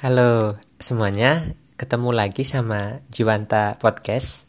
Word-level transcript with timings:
Halo 0.00 0.56
semuanya, 0.80 1.52
ketemu 1.76 2.16
lagi 2.16 2.40
sama 2.40 3.04
Jiwanta 3.12 3.76
Podcast. 3.76 4.48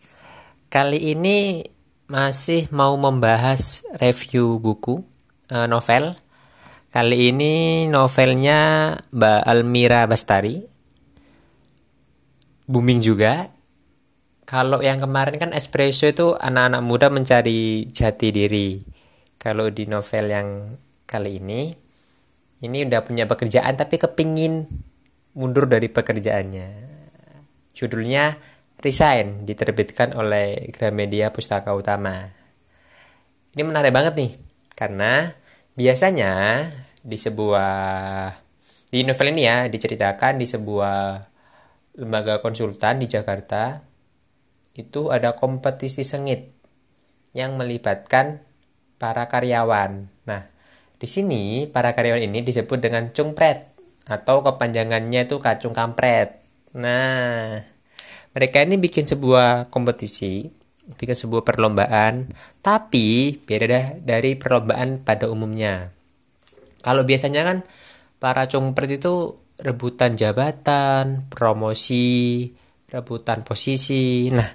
Kali 0.71 1.11
ini 1.11 1.67
masih 2.07 2.71
mau 2.71 2.95
membahas 2.95 3.83
review 3.99 4.63
buku 4.63 5.03
uh, 5.51 5.67
novel. 5.67 6.15
Kali 6.87 7.35
ini 7.35 7.83
novelnya 7.91 8.95
Mbak 9.11 9.41
Almira 9.43 10.07
Bastari. 10.07 10.63
Booming 12.71 13.03
juga. 13.03 13.51
Kalau 14.47 14.79
yang 14.79 15.03
kemarin 15.03 15.35
kan 15.35 15.51
Espresso 15.51 16.07
itu 16.07 16.31
anak-anak 16.31 16.79
muda 16.79 17.11
mencari 17.11 17.91
jati 17.91 18.31
diri. 18.31 18.79
Kalau 19.35 19.67
di 19.67 19.83
novel 19.83 20.31
yang 20.31 20.47
kali 21.03 21.43
ini, 21.43 21.75
ini 22.63 22.87
udah 22.87 23.03
punya 23.03 23.27
pekerjaan 23.27 23.75
tapi 23.75 23.99
kepingin 23.99 24.87
mundur 25.35 25.67
dari 25.67 25.87
pekerjaannya. 25.87 26.69
Judulnya 27.71 28.35
Resign, 28.81 29.45
diterbitkan 29.45 30.17
oleh 30.17 30.65
Gramedia 30.73 31.29
Pustaka 31.29 31.69
Utama. 31.77 32.17
Ini 33.53 33.61
menarik 33.61 33.93
banget 33.93 34.17
nih, 34.17 34.31
karena 34.73 35.29
biasanya 35.77 36.65
di 37.01 37.17
sebuah 37.17 37.73
di 38.91 39.05
novel 39.07 39.31
ini 39.31 39.41
ya 39.45 39.69
diceritakan 39.69 40.41
di 40.41 40.49
sebuah 40.49 40.97
lembaga 42.01 42.41
konsultan 42.41 42.99
di 42.99 43.07
Jakarta 43.07 43.79
itu 44.75 45.11
ada 45.13 45.35
kompetisi 45.35 46.01
sengit 46.01 46.51
yang 47.31 47.55
melibatkan 47.55 48.43
para 48.99 49.27
karyawan. 49.29 50.09
Nah, 50.27 50.41
di 50.97 51.07
sini 51.07 51.67
para 51.67 51.95
karyawan 51.95 52.27
ini 52.27 52.43
disebut 52.43 52.79
dengan 52.79 53.11
cungpret 53.11 53.70
atau 54.07 54.41
kepanjangannya 54.41 55.27
itu 55.27 55.37
kacung 55.37 55.75
kampret. 55.75 56.41
Nah, 56.77 57.61
mereka 58.31 58.63
ini 58.63 58.79
bikin 58.79 59.05
sebuah 59.05 59.67
kompetisi, 59.67 60.47
bikin 60.95 61.17
sebuah 61.17 61.43
perlombaan, 61.43 62.31
tapi 62.63 63.37
beda 63.43 63.99
dari 63.99 64.39
perlombaan 64.39 65.03
pada 65.03 65.27
umumnya. 65.27 65.91
Kalau 66.81 67.05
biasanya 67.05 67.41
kan 67.45 67.57
para 68.17 68.49
cungpret 68.49 68.97
itu 68.97 69.37
rebutan 69.61 70.17
jabatan, 70.17 71.29
promosi, 71.29 72.49
rebutan 72.89 73.45
posisi. 73.45 74.31
Nah, 74.33 74.49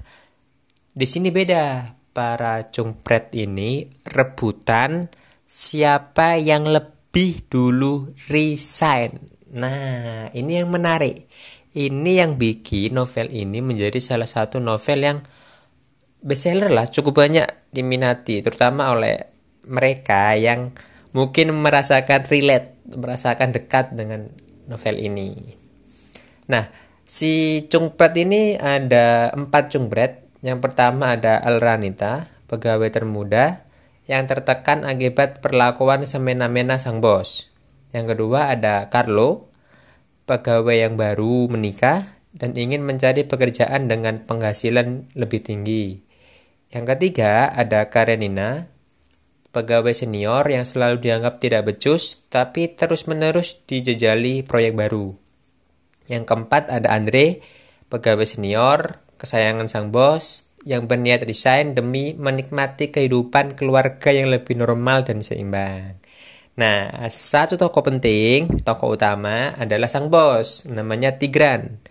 di 0.93 1.07
sini 1.07 1.31
beda. 1.31 1.95
Para 2.17 2.73
cungpret 2.73 3.29
ini 3.37 3.85
rebutan 4.09 5.13
siapa 5.45 6.41
yang 6.41 6.65
lebih 6.65 7.45
dulu 7.45 8.09
resign. 8.33 9.36
Nah, 9.55 10.33
ini 10.35 10.59
yang 10.59 10.71
menarik. 10.73 11.31
Ini 11.77 12.25
yang 12.25 12.41
bikin 12.41 12.97
novel 12.97 13.29
ini 13.31 13.61
menjadi 13.61 14.01
salah 14.01 14.27
satu 14.27 14.57
novel 14.59 14.99
yang 15.05 15.19
bestseller 16.25 16.73
lah, 16.73 16.89
cukup 16.89 17.21
banyak 17.21 17.47
diminati, 17.71 18.41
terutama 18.41 18.91
oleh 18.97 19.29
mereka 19.69 20.33
yang 20.35 20.73
mungkin 21.13 21.53
merasakan 21.53 22.27
relate, 22.27 22.81
merasakan 22.91 23.53
dekat 23.53 23.93
dengan 23.93 24.33
novel 24.67 24.97
ini. 24.99 25.37
Nah, 26.51 26.67
si 27.05 27.65
Cungpret 27.71 28.15
ini 28.19 28.57
ada 28.59 29.31
empat 29.31 29.71
Cungpret. 29.71 30.27
Yang 30.43 30.59
pertama 30.63 31.15
ada 31.15 31.43
Alranita, 31.43 32.31
pegawai 32.47 32.89
termuda 32.91 33.67
yang 34.07 34.27
tertekan 34.31 34.87
akibat 34.87 35.43
perlakuan 35.43 36.07
semena-mena 36.07 36.79
sang 36.79 37.03
bos. 37.03 37.56
Yang 37.97 38.13
kedua 38.13 38.53
ada 38.53 38.93
Carlo, 38.93 39.49
pegawai 40.29 40.85
yang 40.85 41.01
baru 41.01 41.49
menikah 41.49 42.21
dan 42.37 42.53
ingin 42.53 42.85
mencari 42.85 43.25
pekerjaan 43.25 43.89
dengan 43.89 44.21
penghasilan 44.29 45.17
lebih 45.17 45.41
tinggi. 45.41 46.05
Yang 46.69 46.85
ketiga 46.93 47.49
ada 47.49 47.89
Karenina, 47.89 48.69
pegawai 49.49 49.97
senior 49.97 50.45
yang 50.45 50.69
selalu 50.69 51.01
dianggap 51.01 51.41
tidak 51.41 51.73
becus 51.73 52.21
tapi 52.29 52.69
terus-menerus 52.77 53.65
dijejali 53.65 54.45
proyek 54.45 54.77
baru. 54.77 55.17
Yang 56.05 56.29
keempat 56.29 56.69
ada 56.69 56.93
Andre, 56.93 57.41
pegawai 57.89 58.29
senior, 58.29 59.01
kesayangan 59.17 59.73
sang 59.73 59.89
bos, 59.89 60.45
yang 60.69 60.85
berniat 60.85 61.25
resign 61.25 61.73
demi 61.73 62.13
menikmati 62.13 62.93
kehidupan 62.93 63.57
keluarga 63.57 64.13
yang 64.13 64.29
lebih 64.29 64.61
normal 64.61 65.09
dan 65.09 65.25
seimbang. 65.25 65.97
Nah, 66.57 66.89
satu 67.13 67.61
tokoh 67.61 67.85
penting, 67.85 68.49
tokoh 68.65 68.97
utama 68.97 69.53
adalah 69.61 69.93
sang 69.93 70.09
bos, 70.09 70.65
namanya 70.65 71.21
Tigran. 71.21 71.85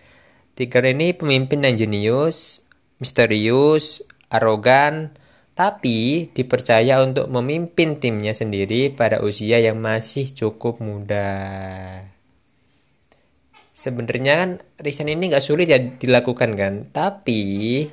Tigran 0.58 0.98
ini 0.98 1.14
pemimpin 1.14 1.62
yang 1.62 1.78
jenius, 1.78 2.66
misterius, 2.98 4.02
arogan, 4.26 5.14
tapi 5.54 6.34
dipercaya 6.34 6.98
untuk 6.98 7.30
memimpin 7.30 8.02
timnya 8.02 8.34
sendiri 8.34 8.90
pada 8.90 9.22
usia 9.22 9.62
yang 9.62 9.78
masih 9.78 10.34
cukup 10.34 10.82
muda. 10.82 11.30
Sebenarnya 13.70 14.34
kan 14.34 14.50
resign 14.82 15.14
ini 15.14 15.30
nggak 15.30 15.46
sulit 15.46 15.70
ya 15.70 15.78
dilakukan 15.78 16.58
kan, 16.58 16.90
tapi 16.90 17.86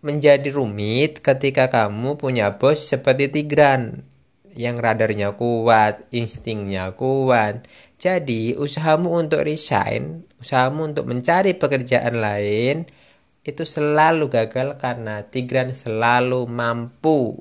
menjadi 0.00 0.48
rumit 0.48 1.20
ketika 1.20 1.68
kamu 1.68 2.16
punya 2.16 2.56
bos 2.56 2.88
seperti 2.88 3.28
Tigran 3.28 4.09
yang 4.54 4.78
radarnya 4.78 5.34
kuat, 5.38 6.06
instingnya 6.10 6.94
kuat. 6.94 7.66
Jadi, 8.00 8.56
usahamu 8.56 9.12
untuk 9.12 9.44
resign, 9.44 10.24
usahamu 10.40 10.88
untuk 10.88 11.04
mencari 11.06 11.54
pekerjaan 11.54 12.16
lain 12.16 12.88
itu 13.40 13.64
selalu 13.64 14.28
gagal 14.28 14.76
karena 14.76 15.24
Tigran 15.24 15.72
selalu 15.72 16.44
mampu 16.48 17.40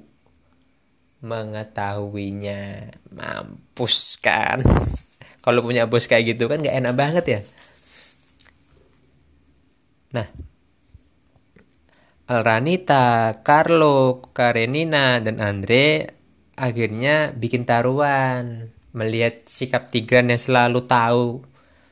mengetahuinya. 1.23 2.91
Mampus 3.11 4.19
kan? 4.19 4.63
Kalau 5.43 5.63
punya 5.63 5.87
bos 5.87 6.07
kayak 6.07 6.35
gitu 6.35 6.51
kan 6.51 6.59
gak 6.59 6.75
enak 6.75 6.95
banget 6.95 7.25
ya. 7.25 7.39
Nah, 10.09 10.27
Alranita, 12.29 13.33
Carlo, 13.41 14.21
Karenina, 14.37 15.17
dan 15.17 15.41
Andre 15.41 16.18
akhirnya 16.59 17.31
bikin 17.31 17.63
taruhan 17.63 18.75
melihat 18.91 19.47
sikap 19.47 19.87
Tigran 19.87 20.27
yang 20.27 20.41
selalu 20.41 20.83
tahu 20.83 21.47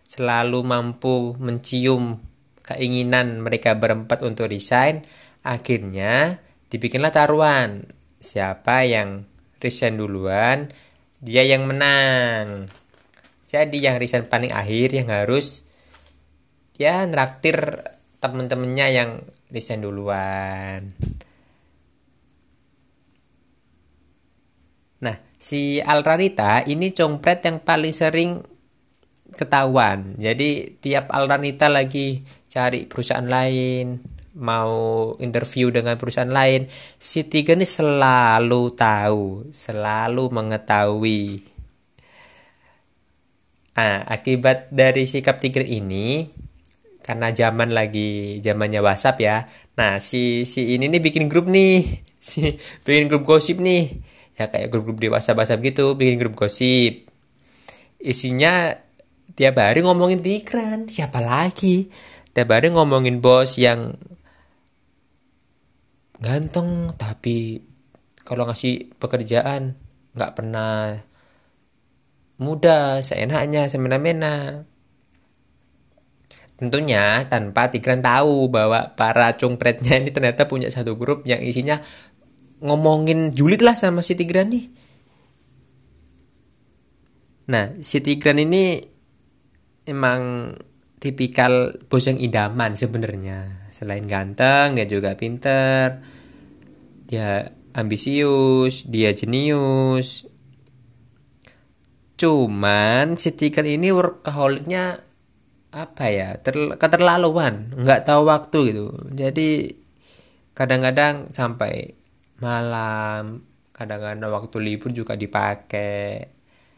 selalu 0.08 0.60
mampu 0.64 1.36
mencium 1.40 2.24
keinginan 2.64 3.44
mereka 3.44 3.76
berempat 3.76 4.24
untuk 4.24 4.52
resign. 4.52 5.04
Akhirnya 5.44 6.44
dibikinlah 6.68 7.16
taruhan. 7.16 7.88
Siapa 8.18 8.84
yang 8.84 9.24
resign 9.64 9.96
duluan 10.00 10.68
dia 11.24 11.48
yang 11.48 11.68
menang. 11.70 12.68
Jadi 13.48 13.80
yang 13.80 13.96
resign 14.02 14.28
paling 14.28 14.52
akhir 14.52 14.92
yang 14.92 15.08
harus 15.08 15.64
ya 16.76 17.08
nraktir 17.08 17.88
temen-temennya 18.20 18.88
yang 18.92 19.10
resign 19.54 19.86
duluan 19.86 20.92
Nah, 25.04 25.16
si 25.38 25.78
Alranita 25.78 26.66
ini 26.66 26.90
compret 26.94 27.46
yang 27.46 27.62
paling 27.62 27.94
sering 27.94 28.42
ketahuan. 29.38 30.18
Jadi 30.18 30.80
tiap 30.82 31.14
Alranita 31.14 31.70
lagi 31.70 32.26
cari 32.50 32.90
perusahaan 32.90 33.28
lain, 33.28 34.02
mau 34.42 35.14
interview 35.22 35.70
dengan 35.70 35.98
perusahaan 36.02 36.30
lain, 36.30 36.66
si 36.98 37.30
Tiga 37.30 37.54
ini 37.54 37.70
selalu 37.70 38.74
tahu, 38.74 39.54
selalu 39.54 40.24
mengetahui. 40.34 41.24
Nah, 43.78 44.02
akibat 44.10 44.74
dari 44.74 45.06
sikap 45.06 45.38
Tiger 45.38 45.62
ini, 45.62 46.26
karena 47.06 47.30
zaman 47.30 47.70
lagi 47.78 48.42
zamannya 48.42 48.82
WhatsApp 48.82 49.22
ya. 49.22 49.38
Nah, 49.78 50.02
si 50.02 50.50
si 50.50 50.74
ini 50.74 50.90
nih 50.90 50.98
bikin 50.98 51.30
grup 51.30 51.46
nih, 51.46 51.86
si 52.18 52.58
bikin 52.82 53.06
grup 53.06 53.22
gosip 53.22 53.62
nih 53.62 54.17
ya 54.38 54.46
kayak 54.48 54.70
grup-grup 54.70 55.02
di 55.02 55.10
WhatsApp 55.10 55.60
gitu 55.66 55.98
bikin 55.98 56.22
grup 56.22 56.38
gosip. 56.38 57.10
Isinya 57.98 58.78
tiap 59.34 59.58
hari 59.58 59.82
ngomongin 59.82 60.22
Tigran 60.22 60.86
siapa 60.86 61.18
lagi? 61.18 61.90
Tiap 62.32 62.54
hari 62.54 62.70
ngomongin 62.70 63.18
bos 63.18 63.58
yang 63.58 63.98
ganteng 66.22 66.94
tapi 66.98 67.62
kalau 68.22 68.46
ngasih 68.50 68.94
pekerjaan 69.02 69.78
nggak 70.14 70.34
pernah 70.38 71.02
mudah 72.38 73.02
seenaknya 73.02 73.66
semena-mena. 73.66 74.66
Tentunya 76.58 77.22
tanpa 77.30 77.70
Tigran 77.70 78.02
tahu 78.02 78.50
bahwa 78.50 78.98
para 78.98 79.38
cungpretnya 79.38 80.02
ini 80.02 80.10
ternyata 80.10 80.50
punya 80.50 80.74
satu 80.74 80.98
grup 80.98 81.22
yang 81.30 81.38
isinya 81.38 81.86
ngomongin 82.62 83.34
julid 83.34 83.62
lah 83.62 83.78
sama 83.78 84.02
si 84.02 84.18
Tigran 84.18 84.50
nih. 84.50 84.66
Nah, 87.48 87.80
si 87.80 88.04
Tigran 88.04 88.44
ini 88.44 88.82
emang 89.88 90.52
tipikal 91.00 91.78
bos 91.88 92.06
yang 92.10 92.20
idaman 92.20 92.76
sebenarnya. 92.76 93.70
Selain 93.72 94.04
ganteng 94.04 94.76
dia 94.76 94.90
juga 94.90 95.16
pinter. 95.16 96.02
Dia 97.08 97.54
ambisius 97.78 98.84
dia 98.90 99.14
jenius. 99.14 100.26
Cuman 102.18 103.14
si 103.22 103.30
Tigel 103.38 103.78
ini 103.78 103.94
workaholicnya 103.94 105.06
apa 105.70 106.06
ya? 106.10 106.42
Ter, 106.42 106.58
keterlaluan 106.82 107.78
nggak 107.78 108.10
tahu 108.10 108.26
waktu 108.26 108.60
gitu. 108.74 108.86
Jadi 109.14 109.78
kadang-kadang 110.58 111.30
sampai 111.30 111.94
malam. 112.42 113.46
Kadang-kadang 113.74 114.32
waktu 114.34 114.58
libur 114.62 114.90
juga 114.90 115.14
dipakai. 115.14 116.34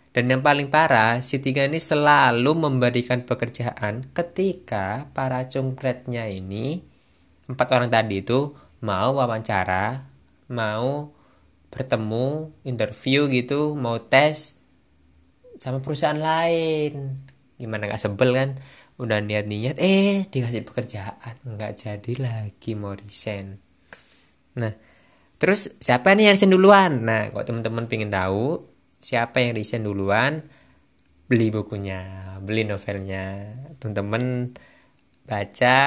Dan 0.09 0.25
yang 0.25 0.41
paling 0.41 0.73
parah 0.73 1.21
si 1.21 1.37
tiga 1.37 1.63
ini 1.63 1.77
selalu 1.77 2.57
memberikan 2.57 3.23
pekerjaan 3.23 4.09
ketika 4.09 5.05
para 5.13 5.45
cungkretnya 5.45 6.25
ini 6.25 6.81
empat 7.45 7.67
orang 7.77 7.93
tadi 7.93 8.25
itu 8.25 8.57
mau 8.81 9.13
wawancara 9.21 10.09
mau 10.49 11.13
bertemu 11.69 12.49
interview 12.65 13.29
gitu 13.29 13.77
mau 13.77 14.01
tes 14.01 14.57
sama 15.61 15.77
perusahaan 15.77 16.17
lain. 16.17 17.21
Gimana 17.61 17.85
nggak 17.91 18.01
sebel 18.01 18.33
kan? 18.33 18.49
Udah 18.97 19.21
niat-niat 19.21 19.77
eh 19.77 20.25
dikasih 20.25 20.65
pekerjaan. 20.65 21.37
Nggak 21.45 21.85
jadi 21.85 22.13
lagi 22.17 22.71
mau 22.73 22.97
resign. 22.97 23.61
Nah 24.57 24.73
terus 25.39 25.73
siapa 25.79 26.13
nih 26.13 26.29
yang 26.29 26.35
resign 26.35 26.53
duluan? 26.53 26.91
Nah 27.07 27.31
kalau 27.31 27.45
teman-teman 27.47 27.87
pengen 27.87 28.11
tahu 28.11 28.67
siapa 28.99 29.39
yang 29.39 29.55
resign 29.55 29.87
duluan 29.87 30.43
beli 31.31 31.49
bukunya 31.49 32.35
beli 32.43 32.67
novelnya. 32.67 33.55
Teman-teman 33.79 34.53
baca 35.25 35.77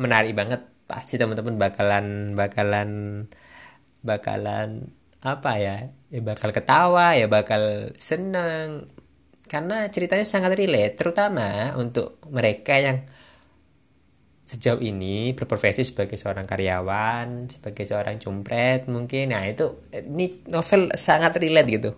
menarik 0.00 0.32
banget. 0.32 0.60
Pasti 0.88 1.16
teman-teman 1.16 1.56
bakalan 1.56 2.36
bakalan 2.36 2.90
bakalan 4.04 4.92
apa 5.22 5.52
ya? 5.60 5.76
Ya 6.12 6.20
bakal 6.20 6.50
ketawa 6.50 7.14
ya 7.14 7.26
bakal 7.28 7.94
seneng. 8.00 8.90
Karena 9.46 9.84
ceritanya 9.92 10.24
sangat 10.24 10.56
relate 10.56 10.96
terutama 10.96 11.76
untuk 11.76 12.16
mereka 12.32 12.80
yang 12.80 13.04
sejauh 14.42 14.82
ini 14.82 15.32
berprofesi 15.38 15.86
sebagai 15.86 16.18
seorang 16.18 16.44
karyawan 16.44 17.48
sebagai 17.48 17.86
seorang 17.86 18.18
cumpret 18.18 18.90
mungkin. 18.90 19.32
Nah 19.32 19.46
itu 19.46 19.78
ini 19.94 20.42
novel 20.50 20.92
sangat 20.98 21.38
relate 21.38 21.68
gitu. 21.70 21.90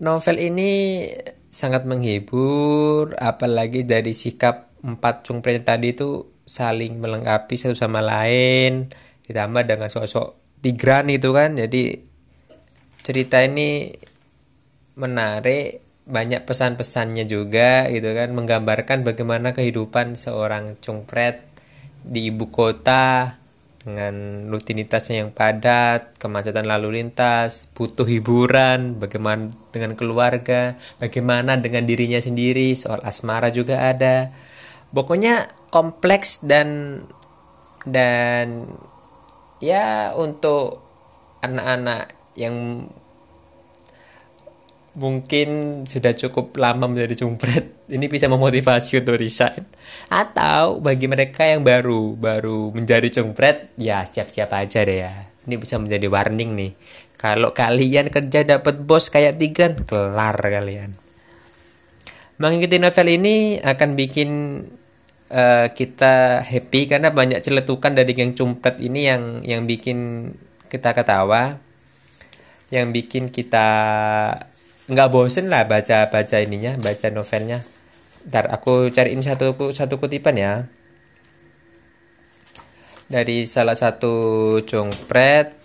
Novel 0.00 0.36
ini 0.40 1.04
sangat 1.50 1.84
menghibur 1.84 3.14
apalagi 3.20 3.84
dari 3.84 4.16
sikap 4.16 4.72
empat 4.80 5.28
cumpret 5.28 5.62
tadi 5.62 5.92
itu 5.92 6.30
saling 6.48 6.98
melengkapi 6.98 7.54
satu 7.54 7.76
sama 7.76 8.00
lain 8.02 8.90
ditambah 9.28 9.62
dengan 9.68 9.92
sosok 9.92 10.40
Tigran 10.60 11.08
itu 11.08 11.32
kan. 11.32 11.56
Jadi 11.56 11.96
cerita 13.00 13.40
ini 13.40 13.88
menarik 15.00 15.89
banyak 16.10 16.42
pesan-pesannya 16.44 17.24
juga 17.30 17.86
gitu 17.88 18.10
kan 18.12 18.34
menggambarkan 18.34 19.06
bagaimana 19.06 19.54
kehidupan 19.54 20.18
seorang 20.18 20.74
cungpret 20.82 21.46
di 22.02 22.34
ibu 22.34 22.50
kota 22.50 23.38
dengan 23.80 24.44
rutinitasnya 24.52 25.24
yang 25.24 25.32
padat, 25.32 26.20
kemacetan 26.20 26.68
lalu 26.68 27.00
lintas, 27.00 27.64
butuh 27.72 28.04
hiburan, 28.04 29.00
bagaimana 29.00 29.48
dengan 29.72 29.96
keluarga, 29.96 30.76
bagaimana 31.00 31.56
dengan 31.56 31.88
dirinya 31.88 32.20
sendiri, 32.20 32.76
soal 32.76 33.00
asmara 33.00 33.48
juga 33.48 33.80
ada. 33.88 34.28
Pokoknya 34.92 35.48
kompleks 35.72 36.44
dan 36.44 37.00
dan 37.88 38.68
ya 39.64 40.12
untuk 40.12 40.84
anak-anak 41.40 42.12
yang 42.36 42.84
mungkin 45.00 45.48
sudah 45.88 46.12
cukup 46.12 46.60
lama 46.60 46.84
menjadi 46.84 47.24
cumpret 47.24 47.72
ini 47.96 48.06
bisa 48.06 48.28
memotivasi 48.28 49.00
untuk 49.00 49.16
resign. 49.16 49.64
Atau 50.12 50.84
bagi 50.84 51.08
mereka 51.08 51.48
yang 51.48 51.64
baru 51.64 52.14
baru 52.14 52.68
menjadi 52.76 53.08
cumpret 53.08 53.72
ya 53.80 54.04
siap-siap 54.04 54.52
aja 54.52 54.84
deh 54.84 55.08
ya. 55.08 55.12
Ini 55.48 55.56
bisa 55.56 55.80
menjadi 55.80 56.04
warning 56.12 56.52
nih. 56.52 56.72
Kalau 57.16 57.56
kalian 57.56 58.12
kerja 58.12 58.44
dapat 58.44 58.84
bos 58.84 59.08
kayak 59.08 59.40
tiga 59.40 59.72
kelar 59.88 60.36
kalian. 60.36 61.00
Mengikuti 62.40 62.76
novel 62.80 63.08
ini 63.20 63.60
akan 63.60 63.96
bikin 63.96 64.30
uh, 65.32 65.66
kita 65.72 66.44
happy 66.44 66.88
karena 66.88 67.12
banyak 67.12 67.40
celetukan 67.40 67.92
dari 67.96 68.12
geng 68.12 68.36
cumpret 68.36 68.80
ini 68.80 69.08
yang 69.08 69.22
yang 69.44 69.64
bikin 69.64 70.32
kita 70.72 70.94
ketawa 70.94 71.60
yang 72.70 72.94
bikin 72.94 73.34
kita 73.34 73.68
nggak 74.90 75.10
bosen 75.14 75.46
lah 75.46 75.64
baca 75.70 76.10
baca 76.10 76.36
ininya 76.42 76.74
baca 76.76 77.06
novelnya. 77.14 77.62
Ntar 78.26 78.50
aku 78.52 78.90
cariin 78.90 79.22
satu 79.22 79.54
satu 79.70 79.94
kutipan 79.96 80.36
ya. 80.36 80.66
Dari 83.10 83.46
salah 83.46 83.74
satu 83.74 84.14
congpret 84.66 85.56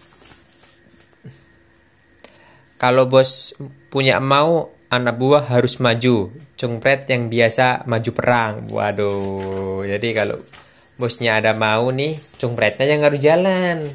kalau 2.76 3.10
bos 3.10 3.58
punya 3.90 4.22
mau 4.22 4.76
anak 4.94 5.16
buah 5.18 5.44
harus 5.50 5.82
maju. 5.82 6.32
Congpret 6.56 7.10
yang 7.12 7.28
biasa 7.28 7.84
maju 7.90 8.12
perang. 8.16 8.54
Waduh 8.72 9.84
jadi 9.84 10.10
kalau 10.16 10.40
bosnya 10.96 11.44
ada 11.44 11.52
mau 11.52 11.92
nih 11.92 12.16
congpretnya 12.40 12.88
yang 12.88 13.04
harus 13.04 13.20
jalan. 13.20 13.92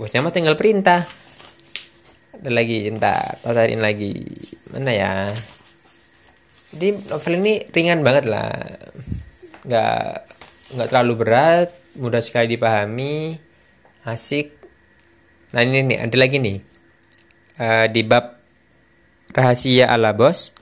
Bosnya 0.00 0.24
mah 0.24 0.32
tinggal 0.32 0.56
perintah. 0.56 1.04
Ada 2.38 2.54
lagi 2.54 2.86
entar 2.86 3.42
tawarin 3.42 3.82
lagi 3.82 4.14
mana 4.78 4.94
ya? 4.94 5.14
Jadi 6.70 7.10
novel 7.10 7.34
ini 7.42 7.54
ringan 7.74 8.06
banget 8.06 8.24
lah. 8.30 8.54
Nggak 9.66 10.02
nggak 10.78 10.88
terlalu 10.88 11.14
berat 11.18 11.68
mudah 11.98 12.22
sekali 12.22 12.54
dipahami 12.54 13.34
asik. 14.06 14.54
Nah 15.50 15.66
ini 15.66 15.82
nih 15.82 15.98
ada 16.06 16.16
lagi 16.16 16.38
nih. 16.38 16.58
Uh, 17.58 17.86
di 17.90 18.06
bab 18.06 18.38
rahasia 19.34 19.90
ala 19.90 20.14
bos 20.14 20.54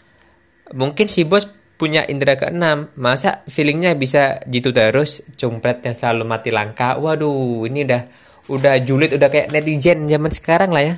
mungkin 0.72 1.12
si 1.12 1.28
bos 1.28 1.44
punya 1.76 2.08
indera 2.08 2.40
keenam. 2.40 2.88
Masa 2.96 3.44
feelingnya 3.52 3.92
bisa 3.94 4.40
gitu 4.48 4.72
terus 4.72 5.20
cumpret 5.36 5.84
yang 5.84 5.92
selalu 5.92 6.24
mati 6.24 6.48
langka 6.48 6.96
waduh 6.96 7.68
ini 7.68 7.84
udah 7.84 8.02
udah 8.46 8.74
julid 8.80 9.12
udah 9.12 9.28
kayak 9.28 9.50
netizen 9.52 10.06
zaman 10.06 10.30
sekarang 10.30 10.70
lah 10.70 10.82
ya 10.82 10.94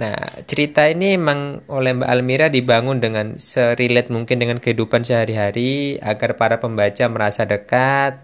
Nah, 0.00 0.16
cerita 0.48 0.88
ini 0.88 1.20
memang 1.20 1.68
oleh 1.68 1.92
Mbak 1.92 2.08
Almira 2.08 2.48
dibangun 2.48 3.04
dengan 3.04 3.36
serelate 3.36 4.08
mungkin 4.08 4.40
dengan 4.40 4.56
kehidupan 4.56 5.04
sehari-hari 5.04 6.00
agar 6.00 6.40
para 6.40 6.56
pembaca 6.56 7.04
merasa 7.12 7.44
dekat, 7.44 8.16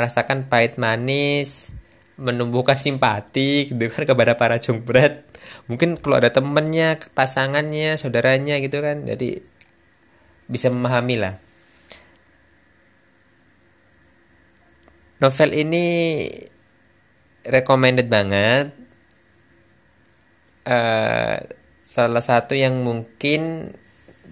merasakan 0.00 0.48
pahit 0.48 0.80
manis, 0.80 1.76
menumbuhkan 2.16 2.80
simpati 2.80 3.68
gitu 3.68 3.84
kan 3.92 4.08
kepada 4.08 4.32
para 4.40 4.56
jungpret. 4.56 5.28
Mungkin 5.68 6.00
kalau 6.00 6.16
ada 6.16 6.32
temennya, 6.32 6.96
pasangannya, 7.12 8.00
saudaranya 8.00 8.56
gitu 8.64 8.80
kan, 8.80 9.04
jadi 9.04 9.44
bisa 10.48 10.72
memahami 10.72 11.20
lah. 11.20 11.36
Novel 15.20 15.52
ini 15.52 15.84
recommended 17.44 18.08
banget 18.08 18.83
uh, 20.64 21.36
salah 21.84 22.24
satu 22.24 22.56
yang 22.56 22.80
mungkin 22.82 23.72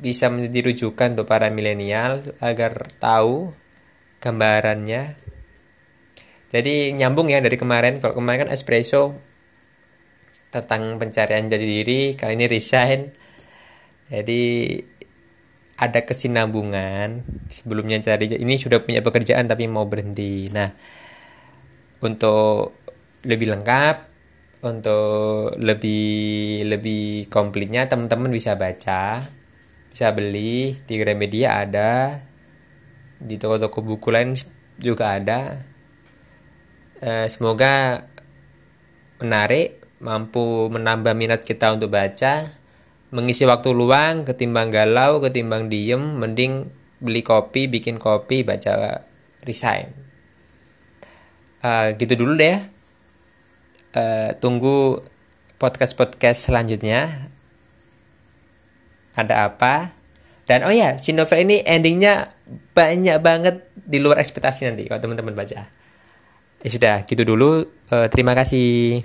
bisa 0.02 0.26
menjadi 0.32 0.72
rujukan 0.72 1.14
untuk 1.14 1.30
para 1.30 1.46
milenial 1.52 2.24
agar 2.42 2.90
tahu 2.98 3.54
gambarannya. 4.18 5.14
Jadi 6.52 6.92
nyambung 6.92 7.32
ya 7.32 7.38
dari 7.40 7.56
kemarin. 7.56 8.02
Kalau 8.02 8.18
kemarin 8.18 8.44
kan 8.44 8.50
espresso 8.52 9.16
tentang 10.52 11.00
pencarian 11.00 11.48
jati 11.48 11.64
diri, 11.64 12.12
kali 12.12 12.36
ini 12.36 12.46
resign. 12.50 13.00
Jadi 14.12 14.42
ada 15.80 16.00
kesinambungan. 16.04 17.24
Sebelumnya 17.48 18.02
cari 18.04 18.36
ini 18.36 18.60
sudah 18.60 18.84
punya 18.84 19.00
pekerjaan 19.00 19.48
tapi 19.48 19.64
mau 19.70 19.88
berhenti. 19.88 20.52
Nah, 20.52 20.68
untuk 22.04 22.84
lebih 23.24 23.54
lengkap 23.54 24.11
untuk 24.62 25.58
lebih 25.58 26.62
lebih 26.70 27.26
komplitnya 27.26 27.90
teman-teman 27.90 28.30
bisa 28.30 28.54
baca 28.54 29.26
bisa 29.90 30.06
beli. 30.14 30.78
Di 30.86 30.94
Gramedia 30.96 31.66
ada 31.66 32.22
di 33.18 33.36
toko-toko 33.36 33.82
buku 33.82 34.08
lain 34.14 34.38
juga 34.78 35.18
ada. 35.18 35.66
E, 37.02 37.26
semoga 37.26 38.06
menarik 39.18 39.82
mampu 39.98 40.70
menambah 40.70 41.14
minat 41.14 41.42
kita 41.42 41.74
untuk 41.74 41.94
baca 41.94 42.50
mengisi 43.12 43.44
waktu 43.44 43.70
luang 43.70 44.24
ketimbang 44.24 44.72
galau 44.72 45.20
ketimbang 45.22 45.68
diem 45.70 46.00
mending 46.00 46.70
beli 47.02 47.22
kopi 47.22 47.66
bikin 47.66 47.98
kopi 47.98 48.46
baca 48.46 49.02
resign. 49.42 49.90
Uh, 51.62 51.94
gitu 51.94 52.18
dulu 52.18 52.34
deh 52.34 52.58
uh, 53.96 54.30
tunggu 54.38 55.00
podcast 55.60 55.94
podcast 55.94 56.50
selanjutnya. 56.50 57.30
Ada 59.14 59.48
apa? 59.52 59.92
Dan 60.48 60.66
oh 60.66 60.74
ya 60.74 60.98
si 60.98 61.14
novel 61.14 61.46
ini 61.46 61.62
endingnya 61.62 62.34
banyak 62.74 63.16
banget 63.22 63.62
di 63.72 64.02
luar 64.02 64.18
ekspektasi 64.18 64.66
nanti 64.68 64.90
kalau 64.90 65.00
teman-teman 65.00 65.36
baca. 65.36 65.70
Ya 66.62 66.68
sudah 66.68 67.06
gitu 67.06 67.22
dulu. 67.22 67.68
Uh, 67.92 68.08
terima 68.10 68.34
kasih 68.34 69.00